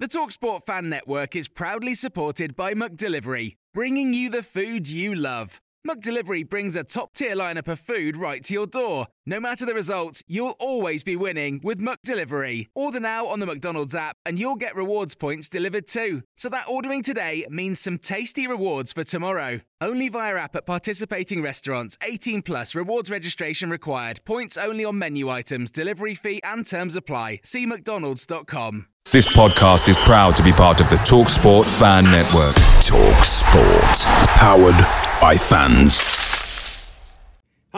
[0.00, 5.60] The Talksport Fan Network is proudly supported by McDelivery, bringing you the food you love.
[5.84, 9.08] McDelivery brings a top tier lineup of food right to your door.
[9.28, 12.68] No matter the result, you'll always be winning with McDelivery.
[12.74, 16.22] Order now on the McDonald's app and you'll get rewards points delivered too.
[16.34, 19.60] So that ordering today means some tasty rewards for tomorrow.
[19.82, 21.98] Only via app at participating restaurants.
[22.02, 24.22] 18 plus rewards registration required.
[24.24, 27.40] Points only on menu items, delivery fee and terms apply.
[27.44, 28.86] See McDonald's.com.
[29.12, 32.54] This podcast is proud to be part of the TalkSport Fan Network.
[32.80, 34.06] TalkSport,
[34.38, 36.27] powered by fans.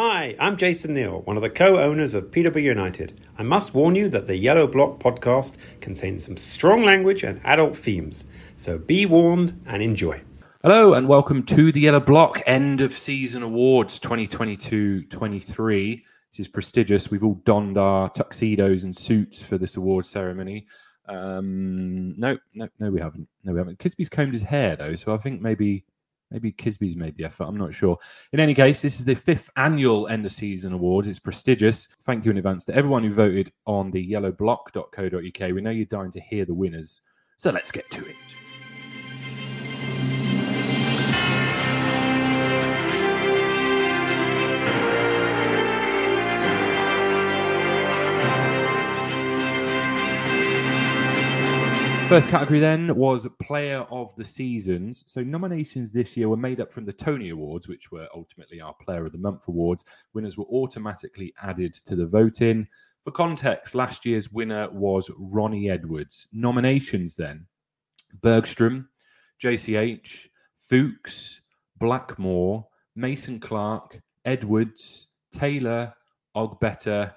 [0.02, 3.20] Hi, I'm Jason Neal, one of the co owners of PW United.
[3.36, 7.76] I must warn you that the Yellow Block podcast contains some strong language and adult
[7.76, 8.24] themes,
[8.56, 10.22] so be warned and enjoy.
[10.62, 16.04] Hello and welcome to the Yellow Block End of Season Awards 2022 23.
[16.32, 17.10] This is prestigious.
[17.10, 20.66] We've all donned our tuxedos and suits for this award ceremony.
[21.08, 23.28] Um, no, no, no, we haven't.
[23.44, 23.78] No, we haven't.
[23.78, 25.84] Kisby's combed his hair though, so I think maybe
[26.30, 27.44] maybe Kisby's made the effort.
[27.44, 27.98] I'm not sure.
[28.32, 31.08] In any case, this is the fifth annual end of season awards.
[31.08, 31.88] It's prestigious.
[32.02, 35.54] Thank you in advance to everyone who voted on the yellowblock.co.uk.
[35.54, 37.02] We know you're dying to hear the winners,
[37.36, 38.16] so let's get to it.
[52.10, 55.04] First category then was Player of the Seasons.
[55.06, 58.74] So nominations this year were made up from the Tony Awards, which were ultimately our
[58.74, 59.84] Player of the Month awards.
[60.12, 62.66] Winners were automatically added to the voting.
[63.04, 66.26] For context, last year's winner was Ronnie Edwards.
[66.32, 67.46] Nominations then
[68.20, 68.88] Bergstrom,
[69.40, 70.30] JCH,
[70.68, 71.42] Fuchs,
[71.78, 72.66] Blackmore,
[72.96, 75.94] Mason Clark, Edwards, Taylor,
[76.36, 77.14] Ogbeta,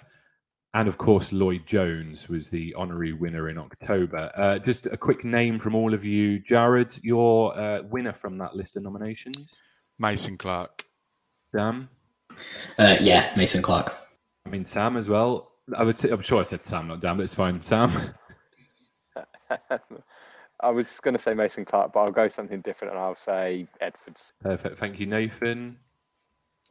[0.74, 4.32] and of course, Lloyd Jones was the honorary winner in October.
[4.36, 6.40] Uh, just a quick name from all of you.
[6.40, 9.62] Jared, your uh, winner from that list of nominations?
[10.00, 10.84] Mason Clark.
[11.54, 11.90] Sam?
[12.80, 13.96] Uh, yeah, Mason Clark.
[14.46, 15.52] I mean, Sam as well.
[15.78, 17.62] I would say, I'm sure I said Sam, not Dan, but it's fine.
[17.62, 17.92] Sam?
[20.60, 23.68] I was going to say Mason Clark, but I'll go something different and I'll say
[23.80, 24.34] Edwards.
[24.42, 24.78] Perfect.
[24.80, 25.78] Thank you, Nathan.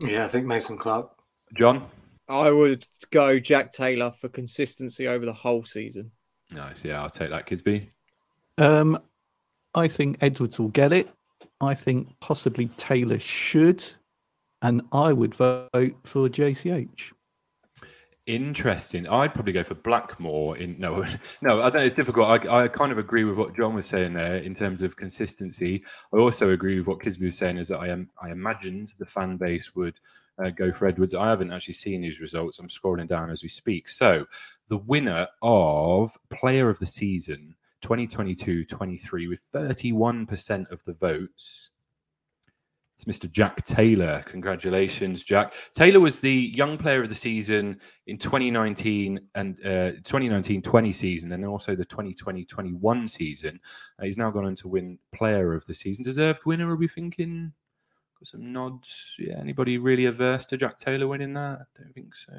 [0.01, 1.11] Yeah, I think Mason Clark.
[1.57, 1.85] John?
[2.33, 6.11] I would go Jack Taylor for consistency over the whole season.
[6.51, 6.85] Nice.
[6.85, 7.89] Yeah, I'll take that, Kisby.
[8.57, 8.99] Um,
[9.75, 11.11] I think Edwards will get it.
[11.61, 13.85] I think possibly Taylor should,
[14.63, 15.71] and I would vote
[16.05, 17.13] for JCH.
[18.27, 19.09] Interesting.
[19.09, 20.57] I'd probably go for Blackmore.
[20.57, 21.05] In no,
[21.43, 22.47] no, I think it's difficult.
[22.47, 25.85] I, I kind of agree with what John was saying there in terms of consistency.
[26.15, 29.07] I also agree with what Kisby was saying is that I am I imagined the
[29.07, 29.99] fan base would
[30.39, 31.15] uh, go for Edwards.
[31.15, 32.59] I haven't actually seen these results.
[32.59, 33.89] I'm scrolling down as we speak.
[33.89, 34.27] So
[34.69, 41.71] the winner of Player of the Season 2022-23 with 31% of the votes.
[43.05, 43.31] It's Mr.
[43.31, 44.23] Jack Taylor.
[44.27, 45.55] Congratulations, Jack.
[45.75, 51.45] Taylor was the young player of the season in 2019 and uh, 2019-20 season, and
[51.45, 53.59] also the 2020-21 season.
[53.99, 56.05] Uh, he's now gone on to win Player of the Season.
[56.05, 57.53] Deserved winner, are we thinking?
[58.23, 59.17] Got some nods.
[59.19, 61.59] Yeah, anybody really averse to Jack Taylor winning that?
[61.61, 62.33] I don't think so.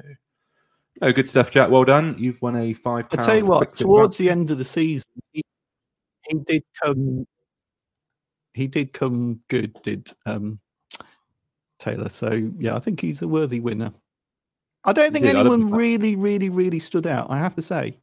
[1.02, 1.68] No, good stuff, Jack.
[1.68, 2.16] Well done.
[2.18, 3.06] You've won a five.
[3.12, 5.42] I tell you what, towards the end of the season, he,
[6.26, 7.26] he did come.
[8.54, 10.58] He did come good, did um,
[11.78, 12.08] Taylor?
[12.08, 13.92] So yeah, I think he's a worthy winner.
[14.84, 15.36] I don't think did.
[15.36, 17.26] I love anyone really, really, really stood out.
[17.28, 17.98] I have to say.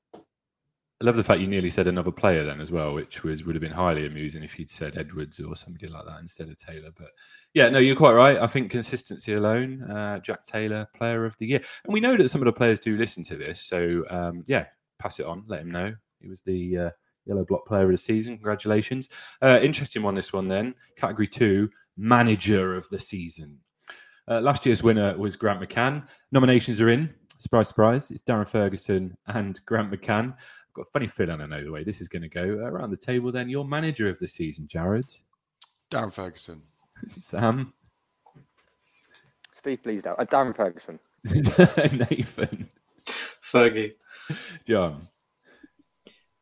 [1.02, 3.56] I love the fact you nearly said another player then as well, which was would
[3.56, 6.92] have been highly amusing if you'd said Edwards or somebody like that instead of Taylor.
[6.96, 7.10] But
[7.56, 8.38] yeah, no, you're quite right.
[8.38, 12.30] I think consistency alone, uh, Jack Taylor, player of the year, and we know that
[12.30, 13.62] some of the players do listen to this.
[13.62, 14.68] So um, yeah,
[15.00, 16.90] pass it on, let him know he was the uh,
[17.26, 18.36] yellow block player of the season.
[18.36, 19.10] Congratulations!
[19.42, 20.76] Uh, interesting one, this one then.
[20.98, 23.58] Category two, manager of the season.
[24.30, 26.08] Uh, last year's winner was Grant McCann.
[26.32, 27.10] Nominations are in.
[27.40, 28.12] Surprise, surprise!
[28.12, 30.36] It's Darren Ferguson and Grant McCann.
[30.72, 32.44] I've got a funny feeling I know the way this is going to go.
[32.44, 35.12] Around the table, then, your manager of the season, Jared.
[35.92, 36.62] Darren Ferguson.
[37.08, 37.74] Sam.
[39.54, 40.16] Steve Bleasdale.
[40.18, 40.98] Uh, Darren Ferguson.
[41.26, 42.70] Nathan.
[43.44, 43.96] Fergie.
[44.66, 45.10] John.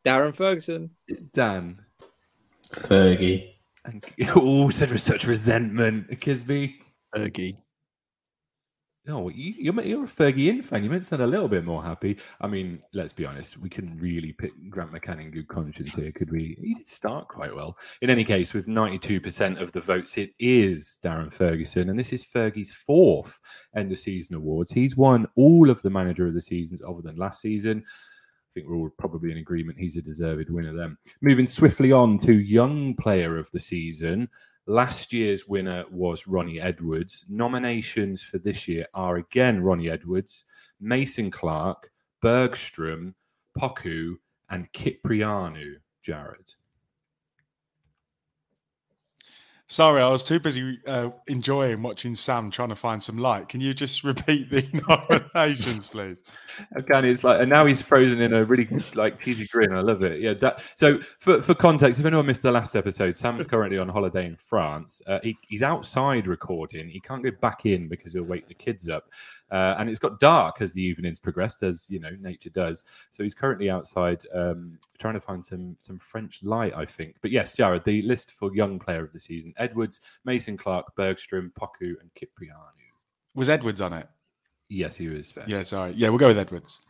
[0.06, 0.90] Darren Ferguson.
[1.32, 1.80] Dan.
[2.72, 3.54] Fergie.
[3.84, 4.04] And,
[4.36, 6.08] oh, said with such resentment.
[6.20, 6.74] Kisby.
[7.16, 7.56] Fergie.
[9.08, 10.84] Oh, you, you're, you're a Fergie in fan.
[10.84, 12.18] You meant to sound a little bit more happy.
[12.38, 13.56] I mean, let's be honest.
[13.58, 16.58] We couldn't really pick Grant McCann in good conscience here, could we?
[16.60, 17.78] He did start quite well.
[18.02, 21.88] In any case, with 92% of the votes, it is Darren Ferguson.
[21.88, 23.40] And this is Fergie's fourth
[23.74, 24.72] end of season awards.
[24.72, 27.82] He's won all of the manager of the seasons other than last season.
[27.82, 30.98] I think we're all probably in agreement he's a deserved winner then.
[31.22, 34.28] Moving swiftly on to young player of the season.
[34.70, 37.24] Last year's winner was Ronnie Edwards.
[37.28, 40.46] Nominations for this year are again Ronnie Edwards,
[40.80, 41.90] Mason Clark,
[42.22, 43.16] Bergstrom,
[43.58, 44.18] Poku,
[44.48, 45.78] and Kyprianou.
[46.02, 46.52] Jared.
[49.70, 53.48] Sorry, I was too busy uh, enjoying watching Sam trying to find some light.
[53.48, 54.66] Can you just repeat the
[55.32, 56.20] nominations, please?
[56.74, 59.72] Again, it's like, and now he's frozen in a really like cheesy grin.
[59.72, 60.20] I love it.
[60.20, 60.34] Yeah.
[60.34, 64.26] That, so, for, for context, if anyone missed the last episode, Sam's currently on holiday
[64.26, 65.02] in France.
[65.06, 66.88] Uh, he, he's outside recording.
[66.88, 69.04] He can't go back in because he'll wake the kids up.
[69.50, 72.84] Uh, and it's got dark as the evenings progressed, as you know, nature does.
[73.10, 77.16] So he's currently outside um, trying to find some some French light, I think.
[77.20, 81.52] But yes, Jared, the list for young player of the season: Edwards, Mason Clark, Bergstrom,
[81.58, 82.90] Poku, and Kyprianou.
[83.34, 84.08] Was Edwards on it?
[84.68, 85.30] Yes, he was.
[85.30, 85.44] Fair.
[85.48, 85.94] Yeah, sorry.
[85.96, 86.80] Yeah, we'll go with Edwards.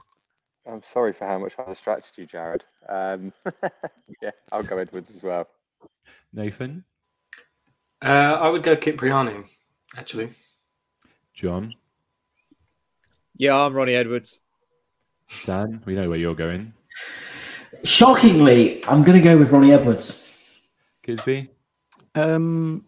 [0.70, 2.64] I'm sorry for how much I distracted you, Jared.
[2.88, 3.32] Um,
[4.22, 5.48] yeah, I'll go Edwards as well.
[6.32, 6.84] Nathan,
[8.02, 9.48] Uh, I would go Kyprianou,
[9.96, 10.30] actually.
[11.34, 11.72] John,
[13.40, 14.42] Yeah, I'm Ronnie Edwards.
[15.46, 15.82] Dan.
[15.86, 16.74] We know where you're going.
[17.84, 20.30] Shockingly, I'm going to go with Ronnie Edwards.
[21.02, 21.48] Kisby.
[22.14, 22.84] Um,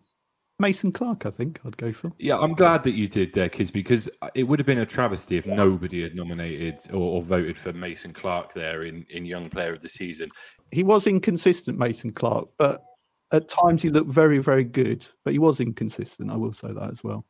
[0.58, 2.12] Mason Clark, I think I'd go for.
[2.18, 5.38] Yeah, I'm glad that you did there, Kisby, because it would have been a travesty
[5.38, 9.72] if nobody had nominated or, or voted for Mason Clark there in, in Young Player
[9.72, 10.28] of the Season.
[10.70, 12.84] He was inconsistent, Mason Clark, but
[13.32, 15.06] at times he looked very, very good.
[15.24, 16.30] But he was inconsistent.
[16.30, 17.24] I will say that as well.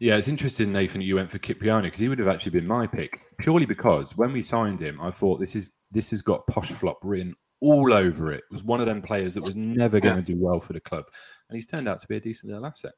[0.00, 2.66] Yeah, it's interesting, Nathan, that you went for Kyprianou because he would have actually been
[2.66, 6.46] my pick purely because when we signed him, I thought this is this has got
[6.46, 8.38] posh flop written all over it.
[8.38, 10.80] It was one of them players that was never going to do well for the
[10.80, 11.04] club,
[11.48, 12.94] and he's turned out to be a decent little asset.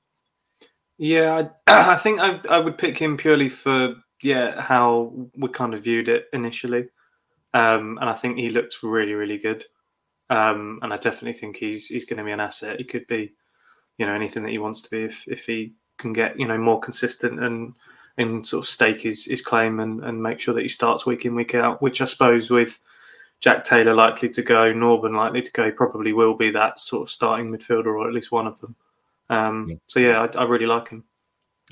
[0.96, 5.74] Yeah, I, I think I, I would pick him purely for yeah how we kind
[5.74, 6.86] of viewed it initially,
[7.52, 9.64] um, and I think he looked really really good,
[10.30, 12.78] um, and I definitely think he's he's going to be an asset.
[12.78, 13.32] He could be,
[13.98, 16.58] you know, anything that he wants to be if if he can get you know
[16.58, 17.74] more consistent and
[18.18, 21.24] and sort of stake his his claim and and make sure that he starts week
[21.24, 21.80] in week out.
[21.80, 22.78] Which I suppose with
[23.40, 27.02] Jack Taylor likely to go, Norburn likely to go, he probably will be that sort
[27.02, 28.76] of starting midfielder or at least one of them.
[29.30, 31.04] Um, So yeah, I, I really like him.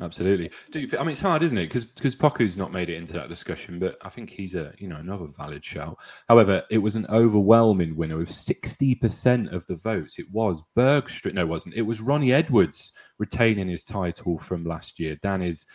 [0.00, 0.50] Absolutely.
[0.70, 1.66] Do you, I mean, it's hard, isn't it?
[1.66, 4.88] Because because Poku's not made it into that discussion, but I think he's a you
[4.88, 5.98] know another valid shout.
[6.28, 10.18] However, it was an overwhelming winner with sixty percent of the votes.
[10.18, 11.34] It was Bergstrom.
[11.34, 11.74] No, it wasn't.
[11.74, 15.16] It was Ronnie Edwards retaining his title from last year.
[15.16, 15.66] Dan is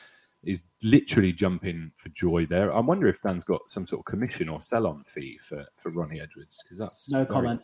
[0.43, 2.73] is literally jumping for joy there.
[2.73, 6.21] I wonder if Dan's got some sort of commission or sell-on fee for for Ronnie
[6.21, 7.61] Edwards because that's No very- comment.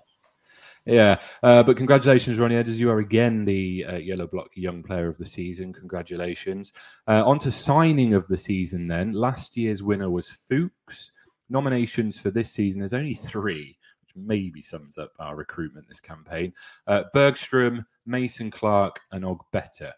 [0.85, 2.79] Yeah, uh, but congratulations, Ronnie Edwards.
[2.79, 5.73] You are again the uh, Yellow Block Young Player of the Season.
[5.73, 6.73] Congratulations.
[7.07, 9.11] Uh, on to signing of the season then.
[9.11, 11.11] Last year's winner was Fuchs.
[11.49, 16.53] Nominations for this season, there's only three, which maybe sums up our recruitment this campaign.
[16.87, 19.91] Uh, Bergstrom, Mason Clark, and Ogbeta.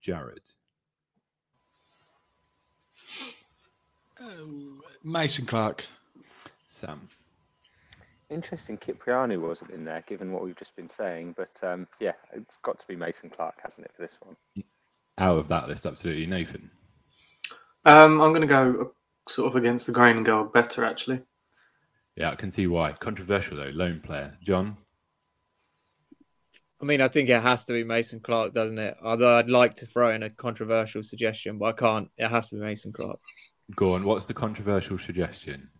[0.00, 0.42] Jared.
[5.04, 5.86] Mason Clark.
[6.66, 7.02] Sam.
[8.30, 11.34] Interesting, Kyprianou wasn't in there, given what we've just been saying.
[11.36, 14.36] But um, yeah, it's got to be Mason Clark, hasn't it, for this one?
[15.16, 16.26] Out of that list, absolutely.
[16.26, 16.70] Nathan.
[17.84, 18.92] Um, I'm going to go
[19.28, 21.22] sort of against the grain and go Ogbeta actually.
[22.16, 22.92] Yeah, I can see why.
[22.92, 24.34] Controversial though, lone player.
[24.42, 24.76] John.
[26.80, 28.96] I mean, I think it has to be Mason Clark, doesn't it?
[29.02, 32.10] Although I'd like to throw in a controversial suggestion, but I can't.
[32.16, 33.18] It has to be Mason Clark.
[33.74, 34.04] Go on.
[34.04, 35.70] What's the controversial suggestion?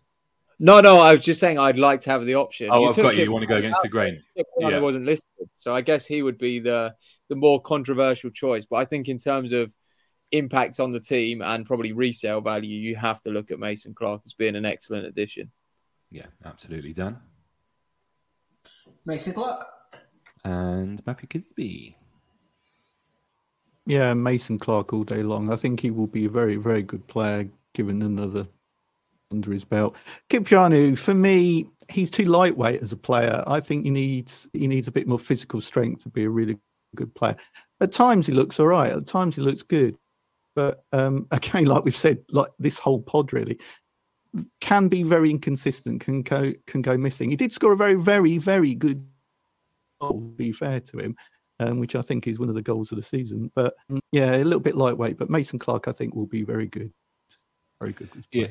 [0.61, 2.69] No, no, I was just saying I'd like to have the option.
[2.73, 3.25] Oh, I've got you.
[3.25, 4.21] You want to go against the grain?
[4.37, 4.79] Kyprianou Yeah.
[4.81, 6.95] wasn't listed, so I guess he would be the
[7.29, 8.65] the more controversial choice.
[8.65, 9.73] But I think in terms of
[10.33, 14.23] impact on the team and probably resale value, you have to look at Mason Clark
[14.27, 15.51] as being an excellent addition.
[16.11, 16.93] Yeah, absolutely.
[16.93, 17.19] Dan.
[19.07, 19.65] Mason Clark.
[20.45, 21.95] and Matthew Kisby.
[23.87, 25.53] Yeah, Mason Clark all day long.
[25.53, 28.47] I think he will be a very, very good player given another
[29.31, 29.97] under his belt.
[30.31, 33.43] Kyprianou, for me, he's too lightweight as a player.
[33.47, 36.59] I think he needs he needs a bit more physical strength to be a really
[36.95, 37.37] good player.
[37.81, 38.93] At times he looks all right.
[38.93, 39.97] At times he looks good.
[40.55, 43.59] But um, again, like we've said, like this whole pod really
[44.61, 47.31] can be very inconsistent, can go can go missing.
[47.31, 49.07] He did score a very, very, very good
[50.01, 51.17] goal, to be fair to him
[51.61, 53.51] um, which I think is one of the goals of the season.
[53.55, 53.75] But
[54.13, 55.19] yeah, a little bit lightweight.
[55.19, 56.93] But Mason Clark, I think, will be very good.
[57.81, 58.11] Very good.
[58.33, 58.49] Yeah,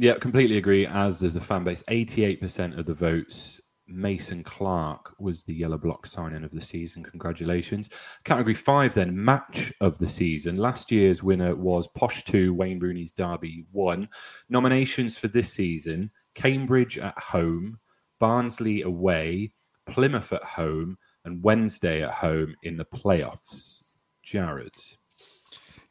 [0.00, 0.86] yeah, completely agree.
[0.86, 1.84] As does the fan base.
[1.88, 7.02] Eighty-eight percent of the votes Mason Clark was the yellow block signing of the season.
[7.02, 7.90] Congratulations.
[8.24, 10.56] Category five, then match of the season.
[10.56, 14.08] Last year's winner was Posh 2, Wayne Rooney's Derby 1.
[14.48, 17.78] Nominations for this season Cambridge at home,
[18.18, 19.52] Barnsley away,
[19.86, 23.98] Plymouth at home, and Wednesday at home in the playoffs.
[24.22, 24.70] Jared.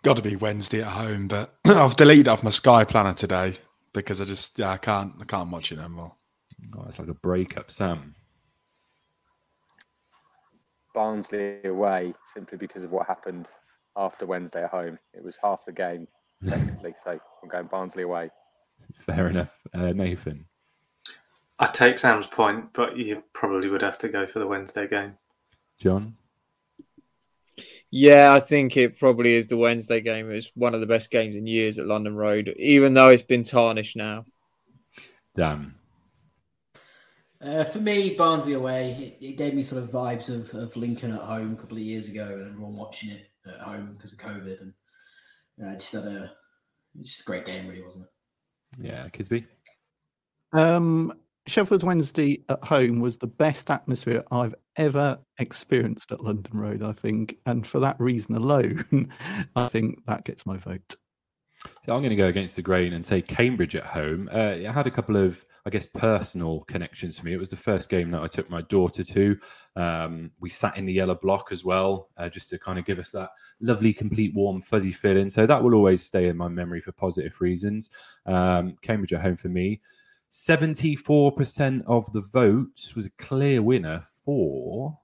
[0.01, 3.59] Got to be Wednesday at home, but I've deleted off my Sky Planner today
[3.93, 6.13] because I just yeah I can't I can't watch it anymore.
[6.77, 8.13] Oh, it's like a breakup, Sam.
[10.93, 13.47] Barnsley away simply because of what happened
[13.95, 14.97] after Wednesday at home.
[15.13, 16.07] It was half the game,
[16.47, 16.95] technically.
[17.03, 18.31] so I'm going Barnsley away.
[18.95, 19.59] Fair enough.
[19.73, 20.45] Uh, Nathan.
[21.59, 25.17] I take Sam's point, but you probably would have to go for the Wednesday game.
[25.77, 26.13] John.
[27.91, 30.29] Yeah, I think it probably is the Wednesday game.
[30.29, 33.43] It's one of the best games in years at London Road, even though it's been
[33.43, 34.25] tarnished now.
[35.33, 35.73] Dan.
[37.41, 41.13] Uh, for me, Barnsley away, it, it, gave me sort of vibes of, of Lincoln
[41.13, 44.19] at home a couple of years ago, and everyone watching it at home because of
[44.19, 44.73] COVID, and
[45.65, 46.31] uh, just had a
[47.01, 48.85] just a great game, really, wasn't it?
[48.85, 49.45] Yeah, Kisby.
[50.51, 51.13] Um,
[51.47, 56.93] Sheffield Wednesday at home was the best atmosphere I've ever experienced at London Road, I
[56.93, 57.37] think.
[57.45, 59.11] And for that reason alone,
[59.55, 60.95] I think that gets my vote.
[61.85, 64.29] So I'm going to go against the grain and say Cambridge at home.
[64.33, 67.33] Uh, it had a couple of, I guess, personal connections for me.
[67.33, 69.37] It was the first game that I took my daughter to.
[69.75, 72.97] Um, we sat in the yellow block as well, uh, just to kind of give
[72.97, 75.27] us that lovely, complete, warm, fuzzy feeling.
[75.27, 77.89] So that will always stay in my memory for positive reasons.
[78.25, 79.81] Um, Cambridge at home for me.
[80.31, 84.99] 74% of the votes was a clear winner for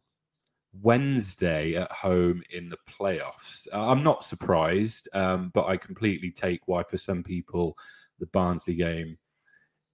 [0.81, 3.67] Wednesday at home in the playoffs.
[3.73, 7.77] Uh, I'm not surprised, um, but I completely take why, for some people,
[8.19, 9.17] the Barnsley game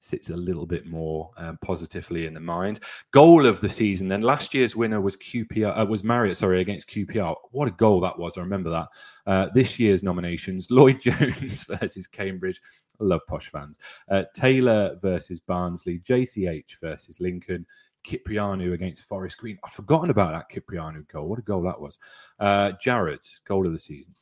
[0.01, 2.79] sits a little bit more um, positively in the mind.
[3.12, 4.08] Goal of the season.
[4.08, 5.79] Then last year's winner was QPR.
[5.79, 7.36] Uh, was Marriott, sorry, against QPR.
[7.51, 8.38] What a goal that was!
[8.38, 8.88] I remember that.
[9.25, 12.60] Uh, this year's nominations: Lloyd Jones versus Cambridge.
[13.00, 13.79] I love posh fans.
[14.10, 16.00] Uh, Taylor versus Barnsley.
[16.00, 17.65] JCH versus Lincoln.
[18.03, 19.60] Kyprianou against Forest Green.
[19.63, 21.27] I've forgotten about that Kyprianou goal.
[21.27, 22.00] What a goal that was.
[22.39, 24.15] Uh, Jared, goal of the season.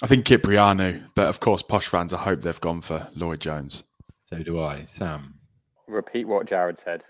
[0.00, 3.84] I think Kyprianou, but of course, posh fans, I hope they've gone for Lloyd Jones.
[4.28, 4.84] So do I.
[4.84, 5.32] Sam.
[5.86, 7.02] Repeat what Jared said.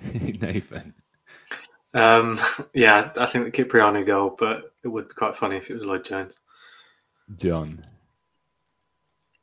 [0.40, 0.94] Nathan.
[1.94, 2.38] Um,
[2.74, 5.84] yeah, I think the Kyprianou goal, but it would be quite funny if it was
[5.84, 6.38] Lloyd Jones.
[7.38, 7.84] John.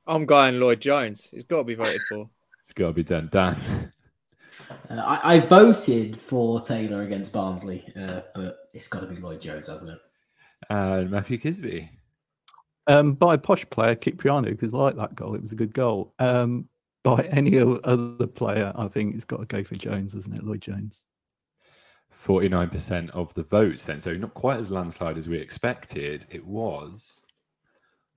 [0.08, 1.30] I'm going Lloyd Jones.
[1.34, 2.30] It's got to be voted for.
[2.60, 3.28] it's got to be done.
[3.30, 3.58] Dan.
[4.90, 9.42] Uh, I, I, voted for Taylor against Barnsley, uh, but it's got to be Lloyd
[9.42, 10.00] Jones, hasn't it?
[10.70, 11.90] Uh, Matthew Kisby.
[12.90, 15.36] Um, by a posh player, Kyprianou, because I like that goal.
[15.36, 16.14] It was a good goal.
[16.18, 16.68] Um,
[17.04, 20.44] by any other player, I think it's got to go for Jones, isn't it?
[20.44, 21.08] Lloyd Jones.
[22.12, 24.00] 49% of the votes then.
[24.00, 26.26] So not quite as landslide as we expected.
[26.32, 27.22] It was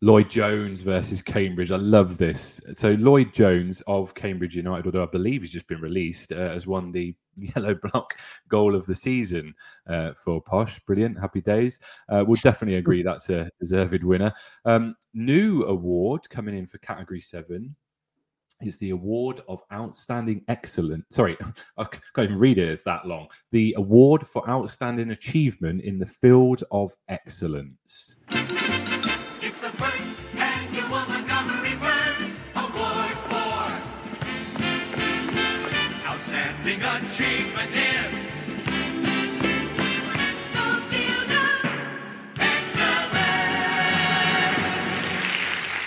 [0.02, 1.70] Lloyd Jones versus Cambridge.
[1.70, 2.60] I love this.
[2.72, 6.66] So Lloyd Jones of Cambridge United, although I believe he's just been released, uh, has
[6.66, 8.18] won the yellow block
[8.48, 9.54] goal of the season
[9.86, 10.80] uh, for Posh.
[10.80, 11.20] Brilliant.
[11.20, 11.78] Happy days.
[12.08, 14.32] Uh, we'll definitely agree that's a deserved winner.
[14.64, 17.76] Um, new award coming in for category seven
[18.60, 21.04] is the award of outstanding excellence.
[21.10, 21.36] Sorry,
[21.78, 22.68] I can't even read it.
[22.68, 23.28] It's that long.
[23.52, 28.16] The award for outstanding achievement in the field of excellence.
[37.12, 38.22] Outstanding achievement in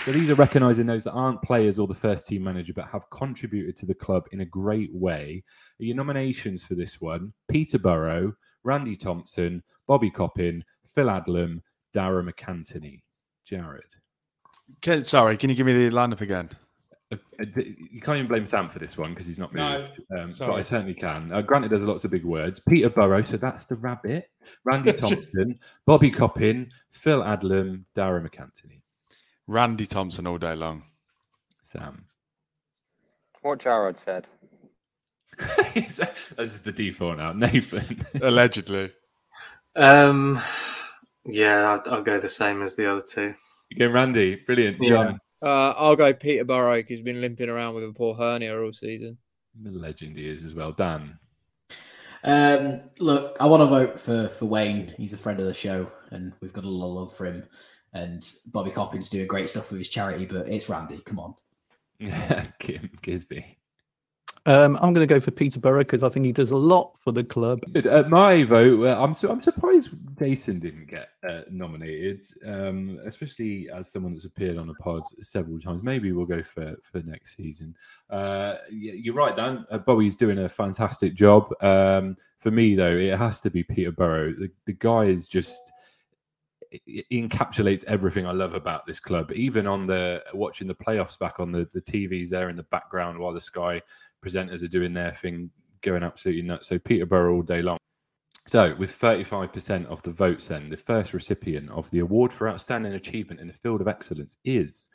[0.04, 3.10] So these are recognising those that aren't players or the first team manager, but have
[3.10, 5.42] contributed to the club in a great way.
[5.78, 11.60] Your nominations for this one Peter Burrow, Randy Thompson, Bobby Coppin, Phil Adlam,
[11.92, 13.02] Darragh MacAnthony.
[13.44, 13.82] Jared.
[14.80, 16.50] Can, sorry, can you give me the lineup again?
[17.12, 20.22] Uh, uh you can't even blame Sam for this one because he's not moved, no,
[20.22, 21.32] um, but I certainly can.
[21.32, 22.60] Uh, granted, there's lots of big words.
[22.60, 24.30] Peter Burrow, so that's the rabbit.
[24.64, 28.80] Randy Thompson, Bobby Coppin, Phil Adlam, Darragh MacAnthony.
[29.46, 30.82] Randy Thompson all day long.
[31.62, 32.02] Sam.
[33.42, 34.26] What Jarrod said.
[35.74, 36.00] this
[36.38, 37.32] is the default now.
[37.32, 38.04] Nathan.
[38.22, 38.90] Allegedly.
[39.74, 40.40] Um,
[41.24, 43.34] yeah, I'll, I'll, go the same as the other two.
[43.70, 44.36] You go Randy.
[44.36, 44.82] Brilliant.
[44.82, 45.06] John.
[45.12, 45.16] Yeah.
[45.46, 48.72] Uh, I'll go Peter Burrow because he's been limping around with a poor hernia all
[48.72, 49.16] season.
[49.60, 50.72] The legend he is as well.
[50.72, 51.18] Dan.
[52.24, 54.92] Um, look, I want to vote for, for Wayne.
[54.96, 57.44] He's a friend of the show, and we've got a lot of love for him.
[57.92, 61.00] And Bobby Coppin's doing great stuff with his charity, but it's Randy.
[61.04, 61.34] Come on.
[62.58, 63.44] Kim Kisby.
[64.46, 66.96] Um, I'm going to go for Peter Burrow because I think he does a lot
[67.00, 67.60] for the club.
[67.74, 73.68] At my vote, uh, I'm su- I'm surprised Jason didn't get uh, nominated, um, especially
[73.74, 75.82] as someone that's appeared on the pod several times.
[75.82, 77.74] Maybe we'll go for for next season.
[78.08, 79.66] Uh, you're right, Dan.
[79.68, 81.52] Uh, Bobby's doing a fantastic job.
[81.60, 84.32] Um, for me, though, it has to be Peter Burrow.
[84.32, 85.72] The, the guy is just
[86.84, 89.32] he encapsulates everything I love about this club.
[89.32, 93.18] Even on the watching the playoffs back on the, the TVs there in the background
[93.18, 93.82] while the Sky
[94.24, 95.50] presenters are doing their thing,
[95.82, 96.68] going absolutely nuts.
[96.68, 97.78] So Peter Burrow all day long.
[98.46, 102.92] So with 35% of the votes, then the first recipient of the award for outstanding
[102.92, 104.88] achievement in the field of excellence is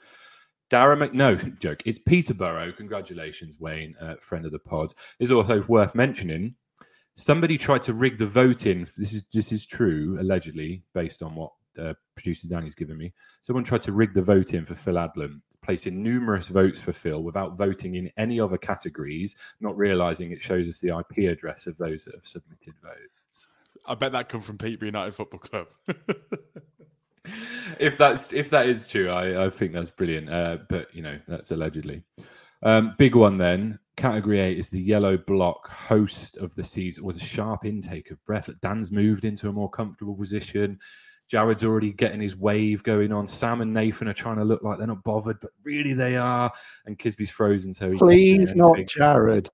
[0.71, 1.13] Darren Mc.
[1.13, 1.81] No joke.
[1.85, 2.71] It's Peter Burrow.
[2.71, 4.93] Congratulations, Wayne, uh, friend of the pod.
[5.19, 6.55] Is also worth mentioning.
[7.13, 8.87] Somebody tried to rig the voting.
[8.97, 13.13] This is this is true, allegedly, based on what uh, producer Danny's given me.
[13.41, 17.57] Someone tried to rig the voting for Phil Adlam, placing numerous votes for Phil without
[17.57, 22.05] voting in any other categories, not realizing it shows us the IP address of those
[22.05, 23.49] that have submitted votes.
[23.85, 25.67] I bet that come from Peterborough United Football Club.
[27.79, 30.29] if that's if that is true, I, I think that's brilliant.
[30.29, 32.03] Uh, but you know, that's allegedly.
[32.63, 33.79] Um, big one then.
[33.97, 38.23] Category eight is the yellow block host of the season with a sharp intake of
[38.25, 38.49] breath.
[38.61, 40.79] Dan's moved into a more comfortable position.
[41.31, 43.25] Jared's already getting his wave going on.
[43.25, 46.51] Sam and Nathan are trying to look like they're not bothered, but really they are.
[46.85, 48.77] And Kisby's frozen, so Please not.
[48.85, 49.47] Jared.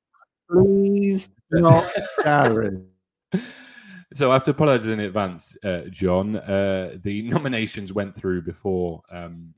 [0.50, 1.88] Please not
[2.24, 2.84] Jared.
[4.12, 6.38] So I have to apologise in advance, uh, John.
[6.38, 9.54] Uh, the nominations went through before um,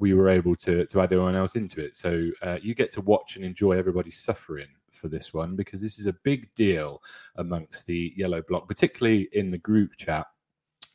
[0.00, 1.94] we were able to, to add anyone else into it.
[1.94, 6.00] So uh, you get to watch and enjoy everybody suffering for this one because this
[6.00, 7.00] is a big deal
[7.36, 10.26] amongst the yellow block, particularly in the group chat.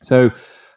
[0.02, 0.30] So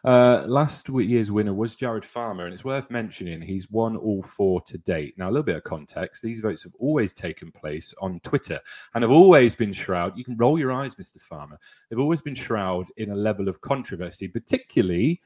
[0.04, 4.60] uh, last year's winner was Jared Farmer, and it's worth mentioning he's won all four
[4.62, 5.14] to date.
[5.16, 8.60] Now, a little bit of context: these votes have always taken place on Twitter
[8.94, 10.18] and have always been shrouded.
[10.18, 11.20] You can roll your eyes, Mr.
[11.20, 11.58] Farmer.
[11.88, 15.22] They've always been shrouded in a level of controversy, particularly.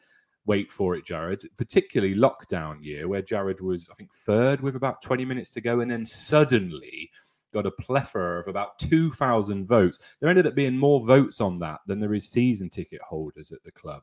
[0.47, 1.43] Wait for it, Jared.
[1.57, 5.81] Particularly lockdown year, where Jared was, I think, third with about 20 minutes to go,
[5.81, 7.11] and then suddenly
[7.53, 9.99] got a plethora of about 2,000 votes.
[10.21, 13.63] There ended up being more votes on that than there is season ticket holders at
[13.65, 14.03] the club.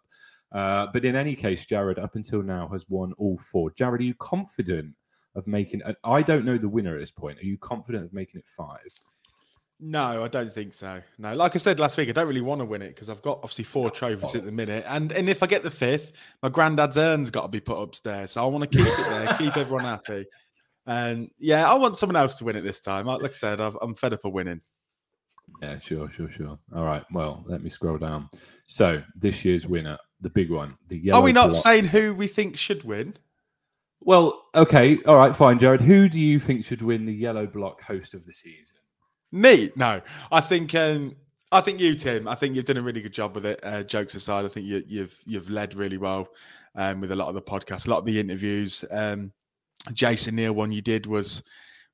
[0.51, 3.71] Uh, but in any case, Jared, up until now, has won all four.
[3.71, 4.95] Jared, are you confident
[5.35, 5.81] of making?
[6.03, 7.39] I don't know the winner at this point.
[7.39, 8.79] Are you confident of making it five?
[9.81, 11.01] No, I don't think so.
[11.17, 13.21] No, like I said last week, I don't really want to win it because I've
[13.21, 16.47] got obviously four trophies at the minute, and and if I get the fifth, my
[16.47, 19.57] granddad's urn's got to be put upstairs, so I want to keep it there, keep
[19.57, 20.25] everyone happy,
[20.85, 23.05] and yeah, I want someone else to win it this time.
[23.05, 24.61] Like I said, I've, I'm fed up of winning.
[25.61, 26.59] Yeah, sure, sure, sure.
[26.75, 27.03] All right.
[27.11, 28.29] Well, let me scroll down.
[28.65, 31.19] So this year's winner, the big one, the yellow.
[31.19, 33.13] Are we not block- saying who we think should win?
[34.01, 35.81] Well, okay, all right, fine, Jared.
[35.81, 38.75] Who do you think should win the yellow block host of the season?
[39.31, 39.71] Me?
[39.75, 41.15] No, I think um,
[41.51, 42.27] I think you, Tim.
[42.27, 43.59] I think you've done a really good job with it.
[43.63, 46.27] Uh, jokes aside, I think you, you've you've led really well
[46.75, 48.85] um, with a lot of the podcasts, a lot of the interviews.
[48.91, 49.31] Um,
[49.93, 51.43] Jason Neal one you did was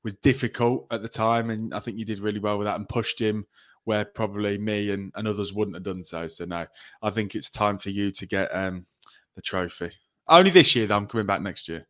[0.04, 2.88] was difficult at the time, and I think you did really well with that and
[2.88, 3.46] pushed him
[3.84, 6.28] where probably me and, and others wouldn't have done so.
[6.28, 6.66] So no,
[7.02, 8.86] I think it's time for you to get um,
[9.34, 9.90] the trophy.
[10.28, 10.96] Only this year, though.
[10.96, 11.86] I'm coming back next year.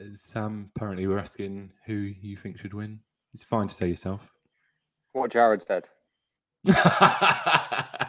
[0.00, 3.00] Uh, Sam, apparently, we're asking who you think should win.
[3.32, 4.32] It's fine to say yourself.
[5.12, 5.88] What Jared said.
[6.74, 8.06] uh,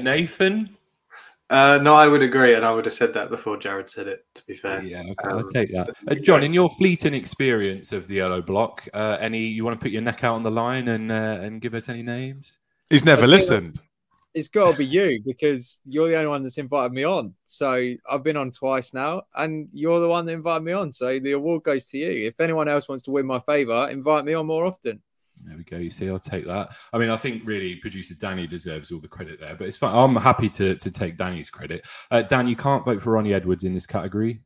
[0.00, 0.76] Nathan?
[1.50, 4.24] Uh, no, I would agree, and I would have said that before Jared said it.
[4.36, 5.90] To be fair, Yeah, okay, I'll Um, take that.
[6.08, 9.82] Uh, John, in your fleeting experience of the yellow block, uh, any you want to
[9.82, 12.60] put your neck out on the line and uh, and give us any names?
[12.88, 13.80] He's never I'd say listened.
[14.32, 17.34] It's got to be you because you're the only one that's invited me on.
[17.46, 20.92] So I've been on twice now, and you're the one that invited me on.
[20.92, 22.28] So the award goes to you.
[22.28, 25.02] If anyone else wants to win my favour, invite me on more often.
[25.46, 25.76] There we go.
[25.76, 26.70] You see, I'll take that.
[26.92, 29.94] I mean, I think really producer Danny deserves all the credit there, but it's fine.
[29.94, 31.86] I'm happy to to take Danny's credit.
[32.10, 34.40] Uh, Dan, you can't vote for Ronnie Edwards in this category.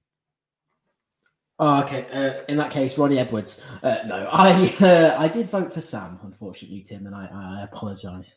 [1.59, 2.07] Oh, okay.
[2.13, 3.65] Uh, in that case, Ronnie Edwards.
[3.83, 8.37] Uh, no, I uh, I did vote for Sam, unfortunately, Tim, and I, I apologise.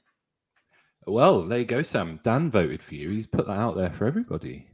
[1.05, 2.19] Well, there you go, Sam.
[2.23, 3.09] Dan voted for you.
[3.09, 4.67] He's put that out there for everybody.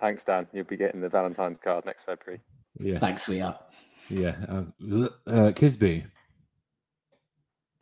[0.00, 0.46] Thanks, Dan.
[0.52, 2.40] You'll be getting the Valentine's card next February.
[2.78, 3.62] Yeah, Thanks, sweetheart.
[4.08, 4.36] Yeah.
[4.48, 4.62] Uh,
[5.26, 6.04] uh, Kisby.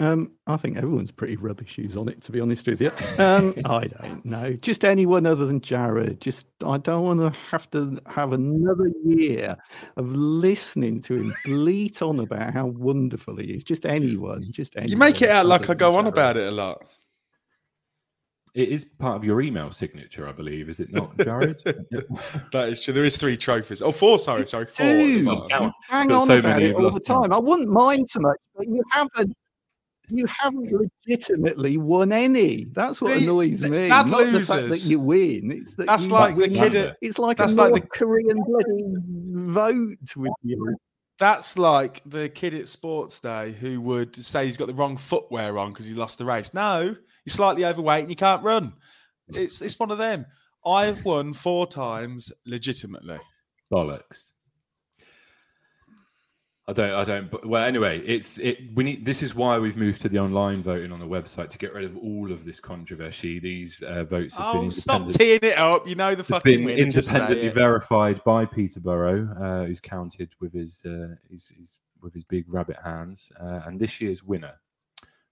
[0.00, 2.90] Um, I think everyone's pretty rubbish who's on it, to be honest with you.
[3.18, 4.52] Um, I don't know.
[4.54, 6.20] Just anyone other than Jared.
[6.20, 9.56] Just I don't want to have to have another year
[9.96, 13.62] of listening to him bleat on about how wonderful he is.
[13.62, 14.42] Just anyone.
[14.50, 14.90] Just anyone.
[14.90, 16.84] You make it out like I go than on about it a lot.
[18.54, 21.58] It is part of your email signature, I believe, is it not, Jared?
[21.64, 22.94] that is true.
[22.94, 23.82] There is three trophies.
[23.82, 24.18] Oh, four.
[24.20, 24.92] Sorry, sorry, four.
[24.92, 25.26] Dude,
[25.88, 27.22] hang on so about it all the time.
[27.22, 27.32] count.
[27.32, 29.34] I wouldn't mind so much, but you haven't.
[30.10, 30.70] You haven't
[31.06, 32.64] legitimately won any.
[32.74, 33.88] That's what See, annoys me.
[33.88, 35.50] bad Not the fact that you win.
[35.50, 37.88] It's that That's you like the kid at It's like that's a like North the-
[37.88, 38.84] Korean bloody
[39.48, 40.76] vote with you.
[41.18, 45.58] That's like the kid at sports day who would say he's got the wrong footwear
[45.58, 46.52] on because he lost the race.
[46.52, 48.72] No, you're slightly overweight and you can't run.
[49.28, 50.26] It's it's one of them.
[50.66, 53.18] I've won four times legitimately.
[53.72, 54.32] Bollocks.
[56.66, 56.92] I don't.
[56.92, 57.30] I don't.
[57.30, 58.58] But, well, anyway, it's it.
[58.74, 59.04] We need.
[59.04, 61.84] This is why we've moved to the online voting on the website to get rid
[61.84, 63.38] of all of this controversy.
[63.38, 65.86] These uh, votes have been Oh, stop teeing it up.
[65.86, 66.82] You know the fucking been winner.
[66.82, 72.24] Independently verified by Peter Burrow, uh, who's counted with his, uh, his, his with his
[72.24, 74.54] big rabbit hands, uh, and this year's winner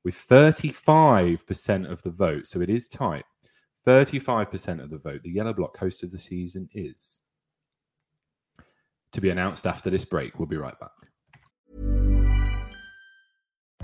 [0.05, 2.47] with thirty five percent of the vote.
[2.47, 3.25] So it is tight.
[3.85, 5.23] Thirty five percent of the vote.
[5.23, 7.21] The Yellow Block host of the season is
[9.13, 10.39] to be announced after this break.
[10.39, 10.91] We'll be right back.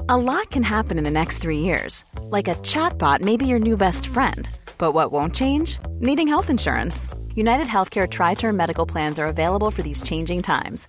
[0.08, 2.04] A lot can happen in the next three years.
[2.22, 4.48] Like a chatbot may be your new best friend.
[4.78, 5.78] But what won't change?
[5.98, 7.08] Needing health insurance.
[7.34, 10.88] United Healthcare Tri Term Medical Plans are available for these changing times.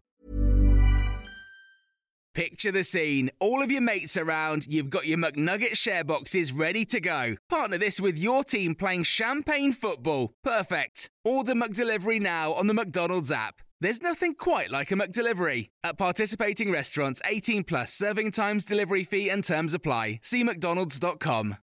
[2.33, 3.29] Picture the scene.
[3.41, 7.35] All of your mates around, you've got your McNugget share boxes ready to go.
[7.49, 10.33] Partner this with your team playing champagne football.
[10.41, 11.09] Perfect.
[11.25, 13.55] Order McDelivery now on the McDonald's app.
[13.81, 15.71] There's nothing quite like a McDelivery.
[15.83, 20.19] At participating restaurants, 18 plus serving times, delivery fee, and terms apply.
[20.21, 21.57] See McDonald's.com.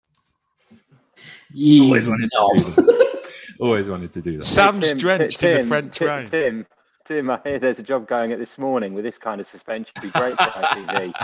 [1.54, 2.56] You Always wanted knob.
[2.56, 3.18] to do that.
[3.60, 4.44] Always wanted to do that.
[4.44, 6.26] Sam's Tim, drenched Tim, in the French Tim, rain.
[6.26, 6.66] Tim,
[7.08, 9.94] Tim, I hear there's a job going at this morning with this kind of suspension.
[9.96, 11.14] It'd be great for ITV.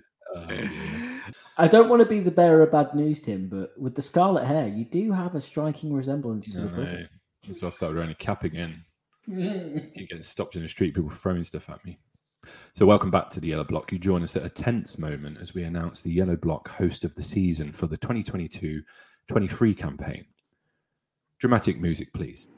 [0.36, 0.70] Oh, dear.
[1.56, 4.44] I don't want to be the bearer of bad news, Tim, but with the scarlet
[4.44, 6.74] hair, you do have a striking resemblance to the no.
[6.74, 7.08] cricket.
[7.46, 8.84] That's why I started wearing a cap again.
[9.26, 11.98] Keep getting stopped in the street, people throwing stuff at me.
[12.74, 13.90] So, welcome back to the Yellow Block.
[13.90, 17.14] You join us at a tense moment as we announce the Yellow Block host of
[17.14, 18.82] the season for the 2022
[19.28, 20.26] 23 campaign.
[21.38, 22.48] Dramatic music, please.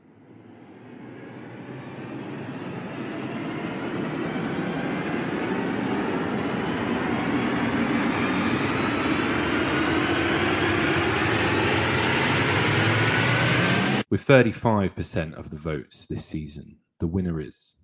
[14.08, 17.74] With 35% of the votes this season, the winner is.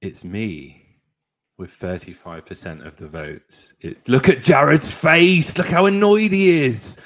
[0.00, 1.00] It's me
[1.58, 3.74] with 35% of the votes.
[3.80, 5.58] It's look at Jared's face.
[5.58, 6.98] Look how annoyed he is.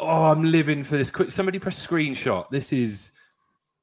[0.00, 1.10] Oh, I'm living for this.
[1.10, 2.48] Quick, somebody press screenshot.
[2.50, 3.12] This is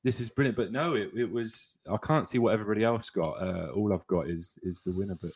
[0.03, 0.57] this is brilliant.
[0.57, 1.77] But no, it, it was.
[1.89, 3.33] I can't see what everybody else got.
[3.33, 5.17] Uh, all I've got is is the winner.
[5.21, 5.31] But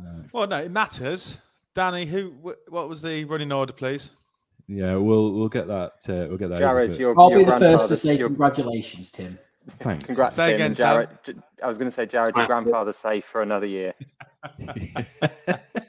[0.00, 1.38] uh, Well, no, it matters.
[1.74, 2.30] Danny, who?
[2.42, 4.10] wh- What was the running order, please?
[4.68, 5.92] yeah, we'll we'll get that.
[6.08, 6.58] Uh, we'll get that.
[6.58, 9.38] Jared, but your I'll your be the first to say your- congratulations, Tim.
[9.80, 10.04] thanks.
[10.06, 10.94] Congrats, Say Tim again, and Sam.
[10.94, 11.08] Jared.
[11.22, 13.94] J- I was going to say, Jared, your grandfather's safe for another year.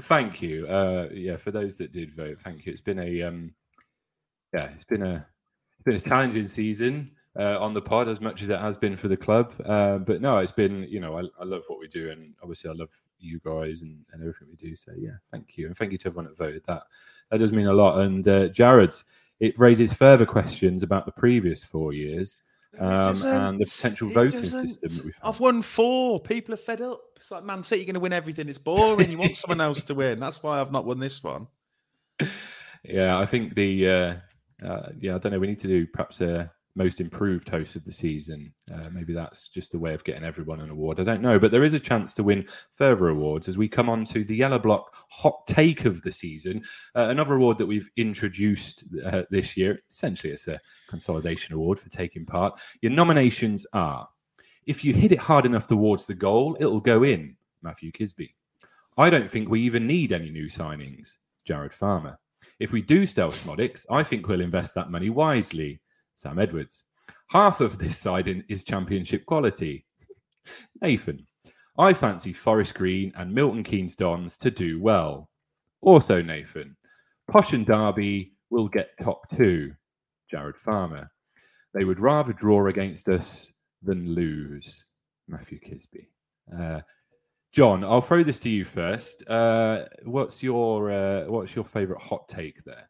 [0.00, 0.66] thank you.
[0.66, 2.72] Uh, yeah, for those that did vote, thank you.
[2.72, 3.54] It's been a um,
[4.52, 5.26] yeah, it's been a
[5.74, 8.96] it's been a challenging season uh, on the pod as much as it has been
[8.96, 9.54] for the club.
[9.64, 12.70] Uh, but no, it's been you know I, I love what we do, and obviously
[12.70, 14.74] I love you guys and, and everything we do.
[14.74, 16.64] So yeah, thank you, and thank you to everyone that voted.
[16.66, 16.82] That
[17.30, 18.00] that does mean a lot.
[18.00, 19.04] And uh, Jared's
[19.40, 22.42] it raises further questions about the previous four years.
[22.78, 25.28] Um, and the potential voting system that we've had.
[25.28, 26.20] I've won four.
[26.20, 27.00] People are fed up.
[27.16, 28.48] It's like Man City, you're going to win everything.
[28.48, 29.10] It's boring.
[29.10, 30.20] You want someone else to win.
[30.20, 31.46] That's why I've not won this one.
[32.82, 34.14] Yeah, I think the uh,
[34.66, 35.38] uh, yeah, I don't know.
[35.38, 38.52] We need to do perhaps a most improved host of the season.
[38.72, 41.00] Uh, maybe that's just a way of getting everyone an award.
[41.00, 43.88] I don't know, but there is a chance to win further awards as we come
[43.88, 46.62] on to the Yellow Block Hot Take of the season.
[46.94, 49.80] Uh, another award that we've introduced uh, this year.
[49.90, 52.58] Essentially, it's a consolidation award for taking part.
[52.80, 54.08] Your nominations are:
[54.66, 57.36] if you hit it hard enough towards the goal, it'll go in.
[57.62, 58.34] Matthew Kisby.
[58.96, 61.16] I don't think we even need any new signings.
[61.44, 62.18] Jared Farmer.
[62.58, 65.80] If we do sell Szmodics, I think we'll invest that money wisely.
[66.20, 66.84] Sam Edwards.
[67.28, 69.86] Half of this side is championship quality.
[70.82, 71.26] Nathan.
[71.78, 75.30] I fancy Forest Green and Milton Keynes Dons to do well.
[75.80, 76.76] Also, Nathan.
[77.30, 79.72] Posh and Derby will get top two.
[80.30, 81.10] Jared Farmer.
[81.72, 83.50] They would rather draw against us
[83.82, 84.90] than lose.
[85.26, 86.08] Matthew Kisby.
[86.54, 86.82] Uh,
[87.50, 89.26] John, I'll throw this to you first.
[89.26, 92.89] Uh, what's your uh, what's your favourite hot take there?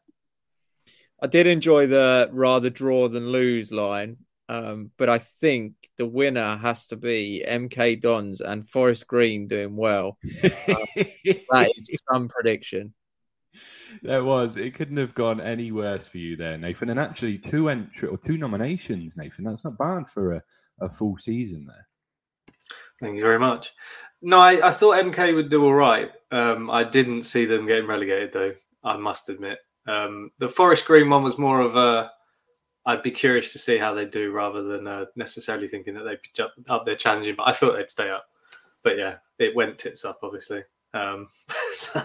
[1.21, 4.17] I did enjoy the rather draw than lose line,
[4.49, 9.75] um, but I think the winner has to be MK Dons and Forest Green doing
[9.75, 10.17] well.
[10.43, 11.05] Um,
[11.51, 12.93] that is some prediction.
[14.01, 14.57] There was.
[14.57, 16.89] It couldn't have gone any worse for you there, Nathan.
[16.89, 19.45] And actually, two entry or two nominations, Nathan.
[19.45, 20.43] That's not bad for a,
[20.79, 21.87] a full season there.
[22.99, 23.73] Thank you very much.
[24.21, 26.11] No, I, I thought MK would do all right.
[26.31, 28.53] Um, I didn't see them getting relegated, though.
[28.83, 29.59] I must admit.
[29.87, 32.11] Um, the Forest Green one was more of a.
[32.85, 36.19] I'd be curious to see how they do, rather than uh, necessarily thinking that they'd
[36.21, 37.35] be up there challenging.
[37.35, 38.25] But I thought they'd stay up.
[38.83, 40.63] But yeah, it went tits up, obviously.
[40.93, 41.27] Um,
[41.73, 42.03] so.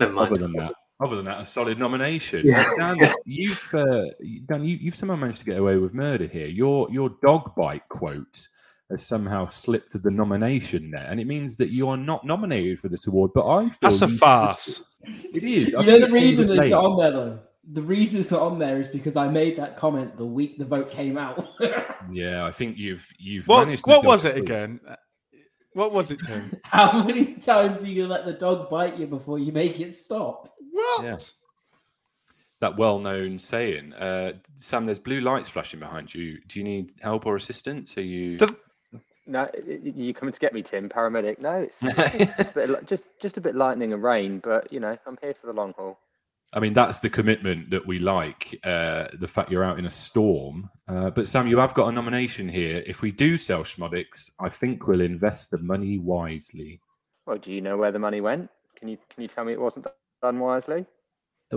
[0.00, 2.46] Other than that, other than that, a solid nomination.
[2.46, 2.68] Yeah.
[2.78, 4.04] Dan, you've uh,
[4.46, 6.46] Dan, you, you've somehow managed to get away with murder here.
[6.46, 8.48] Your your dog bite quote
[8.94, 12.88] has somehow slipped the nomination there, and it means that you are not nominated for
[12.88, 13.32] this award.
[13.34, 14.82] But I feel That's a you- farce.
[15.04, 15.74] It is.
[15.74, 16.70] I You know the reason comes it's late.
[16.70, 17.38] not on there though.
[17.72, 20.64] The reason it's not on there is because I made that comment the week the
[20.64, 21.46] vote came out.
[22.12, 23.84] Yeah, I think you've you've What managed.
[23.84, 24.42] to what was it through.
[24.42, 24.80] again?
[24.86, 24.96] Uh,
[25.72, 26.52] What was it, Tim?
[26.64, 29.92] How many times are you gonna let the dog bite you before you make it
[29.94, 30.52] stop?
[30.70, 31.04] What?
[31.04, 31.16] Yeah.
[32.60, 34.84] That well-known saying, uh, Sam.
[34.84, 36.38] There's blue lights flashing behind you.
[36.46, 37.96] Do you need help or assistance?
[37.98, 38.36] Are you?
[38.38, 38.56] The-
[39.26, 40.88] No, you coming to get me, Tim?
[40.88, 41.38] Paramedic?
[41.38, 41.80] No, it's
[42.36, 45.34] just a bit, just just a bit lightning and rain, but you know, I'm here
[45.40, 45.98] for the long haul.
[46.52, 48.60] I mean, that's the commitment that we like.
[48.62, 50.70] Uh, the fact you're out in a storm.
[50.86, 52.84] Uh, but Sam, you have got a nomination here.
[52.86, 56.80] If we do sell Szmodics, I think we'll invest the money wisely.
[57.26, 58.50] Well, do you know where the money went?
[58.78, 59.86] Can you can you tell me it wasn't
[60.22, 60.86] done wisely?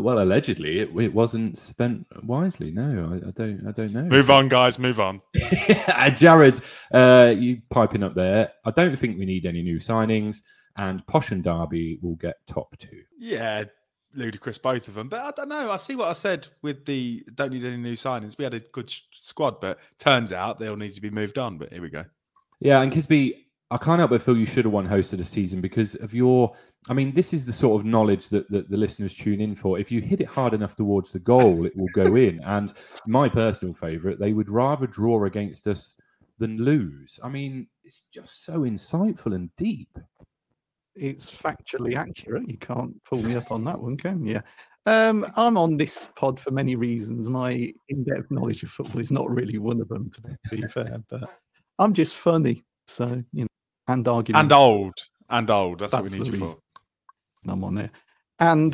[0.02, 2.72] Well, allegedly, it, it wasn't spent wisely.
[2.72, 3.66] No, I, I don't.
[3.68, 4.04] I don't know.
[4.04, 4.80] Move on, guys.
[4.80, 5.22] Move on.
[5.88, 6.60] Uh, Jared,
[6.94, 8.52] uh, you piping up there.
[8.66, 10.42] I don't think we need any new signings,
[10.78, 13.02] and Posh and Derby will get top two.
[13.18, 13.64] Yeah,
[14.14, 15.10] ludicrous, both of them.
[15.10, 15.72] But I don't know.
[15.72, 18.38] I see what I said with the don't need any new signings.
[18.38, 21.58] We had a good sh- squad, but turns out they'll need to be moved on.
[21.58, 22.06] But here we go.
[22.60, 23.34] Yeah, and Kisby,
[23.70, 26.14] I can't help but feel you should have won host of the season because of
[26.14, 26.56] your.
[26.90, 29.78] I mean, this is the sort of knowledge that, that the listeners tune in for.
[29.78, 32.42] If you hit it hard enough towards the goal, it will go in.
[32.46, 32.72] And
[33.08, 35.98] my personal favourite, they would rather draw against us
[36.40, 37.20] than lose.
[37.22, 39.98] I mean, it's just so insightful and deep.
[40.96, 42.50] It's factually accurate.
[42.50, 44.42] You can't pull me up on that one, can you?
[44.86, 47.30] Um, I'm on this pod for many reasons.
[47.30, 51.04] My in-depth knowledge of football is not really one of them, to be fair.
[51.10, 51.30] But
[51.78, 53.48] I'm just funny, so you know,
[53.88, 54.94] and arguing And old.
[55.30, 55.80] And old.
[55.80, 56.58] That's, what we need you for.
[57.48, 57.92] I'm on there.
[58.40, 58.74] And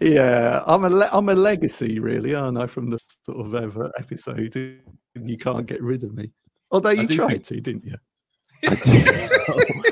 [0.00, 2.66] yeah, I'm a le- I'm a legacy, really, aren't I?
[2.66, 6.30] From the sort of ever episode, and you can't get rid of me.
[6.70, 7.96] Although you tried think- to, didn't you?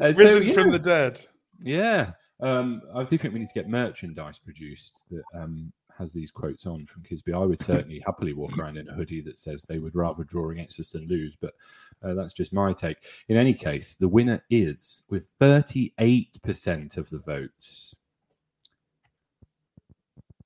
[0.00, 0.72] Uh, so, Risen from yeah.
[0.72, 1.20] the dead.
[1.60, 6.30] Yeah, um, I do think we need to get merchandise produced that um, has these
[6.30, 7.34] quotes on from Kisby.
[7.34, 10.50] I would certainly happily walk around in a hoodie that says they would rather draw
[10.50, 11.54] against us than lose, but
[12.02, 12.96] uh, that's just my take.
[13.28, 17.94] In any case, the winner is with 38% of the votes.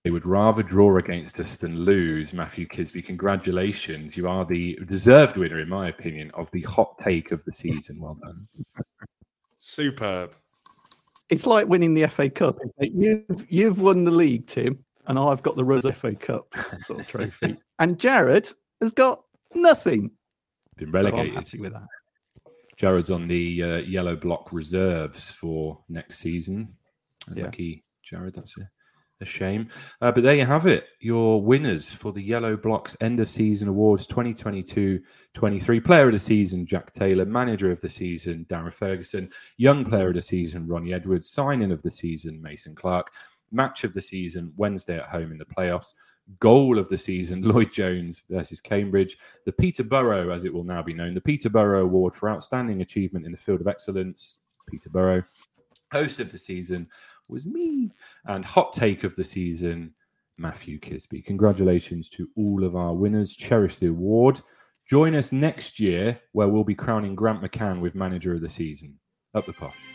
[0.02, 3.06] They would rather draw against us than lose, Matthew Kisby.
[3.06, 4.18] Congratulations.
[4.18, 8.00] You are the deserved winner, in my opinion, of the hot take of the season.
[8.00, 8.46] Well done.
[9.56, 10.34] Superb.
[11.30, 12.58] It's like winning the FA Cup.
[12.80, 17.06] You've you've won the league, Tim, and I've got the Rose FA Cup sort of
[17.06, 20.10] trophy, and Jared has got nothing.
[20.76, 21.86] Been So I'm happy with that.
[22.76, 26.68] Jared's on the uh, yellow block reserves for next season.
[27.34, 27.44] Yeah.
[27.44, 28.68] Lucky Jared, that's a,
[29.20, 29.68] a shame.
[30.00, 30.88] Uh, but there you have it.
[31.00, 35.00] Your winners for the Yellow Blocks End of Season Awards 2022
[35.34, 35.80] 23.
[35.80, 37.24] Player of the Season, Jack Taylor.
[37.24, 39.30] Manager of the Season, Darren Ferguson.
[39.56, 41.30] Young Player of the Season, Ronnie Edwards.
[41.30, 43.10] Signing of the Season, Mason Clark.
[43.54, 45.94] Match of the Season, Wednesday at home in the playoffs.
[46.40, 49.16] Goal of the season, Lloyd Jones versus Cambridge.
[49.44, 52.80] The Peter Burrow, as it will now be known, the Peter Burrow Award for Outstanding
[52.80, 54.38] Achievement in the Field of Excellence,
[54.68, 55.22] Peter Burrow.
[55.92, 56.88] Host of the season
[57.28, 57.92] was me.
[58.26, 59.94] And hot take of the season,
[60.38, 61.24] Matthew Kisby.
[61.24, 63.34] Congratulations to all of our winners.
[63.36, 64.40] Cherish the award.
[64.88, 68.98] Join us next year where we'll be crowning Grant McCann with Manager of the Season.
[69.34, 69.93] Up the posh.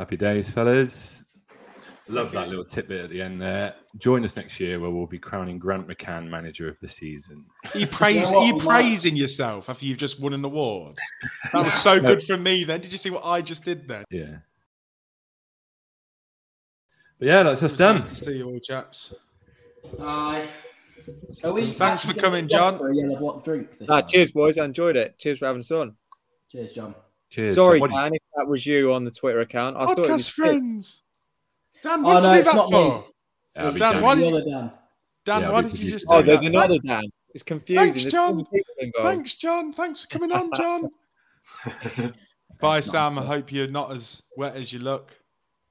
[0.00, 1.24] Happy days, fellas.
[2.08, 3.74] Love that little tidbit at the end there.
[3.98, 7.44] Join us next year where we'll be crowning Grant McCann manager of the season.
[7.74, 10.96] Are you, praise, are you praising yourself after you've just won an award?
[11.52, 12.80] That was so good for me then.
[12.80, 14.04] Did you see what I just did then?
[14.08, 14.38] Yeah.
[17.18, 17.96] But yeah, that's us done.
[17.96, 19.12] Nice to see you all, chaps.
[20.00, 20.48] Aye.
[21.44, 22.78] Are we Thanks for coming, John.
[22.78, 23.76] For a yellow block drink.
[23.76, 24.08] This Nah, time?
[24.08, 24.56] cheers, boys.
[24.56, 25.18] I enjoyed it.
[25.18, 25.94] Cheers for having us on.
[26.50, 26.94] Cheers, John.
[27.30, 27.54] Cheers.
[27.54, 27.80] Sorry, John.
[27.80, 29.76] What do you- Dan, if that was you on the Twitter account.
[29.76, 31.04] I thought it was Podcast friends.
[31.82, 33.04] Dan, Oh, what did no, you do that for?
[33.56, 34.02] I'll be It's Dan, Dan.
[34.02, 34.72] why did you- other Dan.
[35.24, 36.18] Dan, Yeah, why did you just oh, that.
[36.18, 36.46] Oh, there's that?
[36.46, 37.02] another Dan.
[37.34, 37.92] It's confusing.
[37.92, 38.30] Thanks, John.
[38.30, 39.16] too many people involved.
[39.16, 39.72] Thanks, John.
[39.72, 42.14] Thanks for coming on, John.
[42.60, 43.18] Bye, Sam.
[43.18, 45.16] I hope you're not as wet as you look.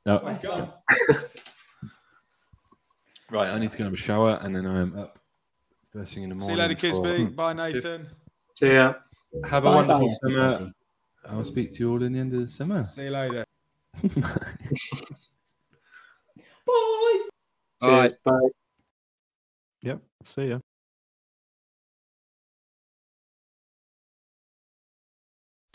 [0.06, 0.20] No.
[0.20, 0.70] Thanks, Dan.
[3.32, 5.20] Right, I need to go and have a shower and then I am up
[5.92, 6.58] first thing in the morning.
[6.58, 7.36] See you later, for- Kisby.
[7.36, 8.08] Bye, Nathan.
[8.58, 8.96] See ya.
[9.48, 10.14] Have a Bye, wonderful bye.
[10.22, 10.72] summer.
[11.28, 12.88] I'll speak to you all in the end of the summer.
[12.94, 13.46] See you later.
[16.66, 17.22] Bye.
[17.82, 18.14] Cheers.
[18.24, 18.50] Bye.
[19.82, 20.02] Yep.
[20.26, 20.60] See ya.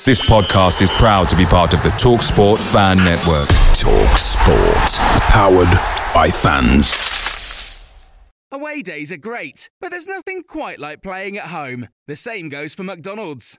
[0.05, 3.49] This podcast is proud to be part of the TalkSport Fan Network.
[3.73, 4.99] TalkSport.
[5.31, 5.73] Powered
[6.15, 8.13] by fans.
[8.53, 11.89] Away days are great, but there's nothing quite like playing at home.
[12.07, 13.59] The same goes for McDonald's.